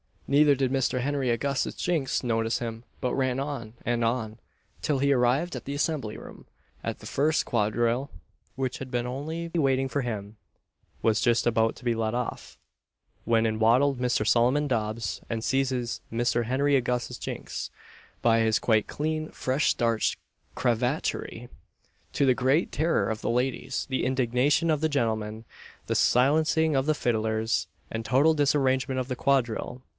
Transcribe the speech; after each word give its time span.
Neither 0.27 0.55
did 0.55 0.71
Mr. 0.71 1.01
Henry 1.01 1.29
Augustus 1.29 1.75
Jinks 1.75 2.23
notice 2.23 2.59
him, 2.59 2.85
but 3.01 3.13
ran 3.13 3.37
on, 3.37 3.73
and 3.85 4.01
on, 4.03 4.39
till 4.81 4.99
he 4.99 5.11
arrived 5.11 5.57
at 5.57 5.65
the 5.65 5.73
assembly 5.75 6.17
room; 6.17 6.45
and 6.81 6.97
the 6.97 7.05
first 7.05 7.45
quadrille 7.45 8.09
which 8.55 8.77
had 8.77 8.89
been 8.89 9.05
only 9.05 9.49
waiting 9.53 9.89
for 9.89 10.01
him 10.01 10.37
was 11.03 11.19
just 11.19 11.45
about 11.45 11.75
to 11.75 11.83
be 11.83 11.93
led 11.93 12.13
off, 12.15 12.57
when 13.25 13.45
in 13.45 13.59
waddled 13.59 13.99
Mr. 13.99 14.25
Solomon 14.25 14.67
Dobbs, 14.69 15.21
and 15.29 15.43
seizes 15.43 15.99
Mr. 16.11 16.45
Henry 16.45 16.77
Augustus 16.77 17.17
Jinks 17.17 17.69
by 18.21 18.39
his 18.39 18.57
quite 18.57 18.87
clean, 18.87 19.29
fresh 19.31 19.69
starched 19.69 20.17
cravattery! 20.55 21.49
to 22.13 22.25
the 22.25 22.33
great 22.33 22.71
terror 22.71 23.09
of 23.09 23.19
the 23.19 23.29
ladies, 23.29 23.85
the 23.89 24.05
indignation 24.05 24.71
of 24.71 24.79
the 24.79 24.89
gentlemen, 24.89 25.43
the 25.87 25.93
silencing 25.95 26.73
of 26.77 26.85
the 26.85 26.95
fiddlers, 26.95 27.67
and 27.91 28.05
total 28.05 28.33
disarrangement 28.33 28.99
of 28.99 29.09
the 29.09 29.15
quadrille! 29.17 29.83